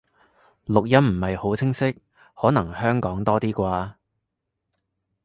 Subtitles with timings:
[0.65, 2.01] 錄音唔係好清晰，
[2.33, 3.91] 可能香港多啲啩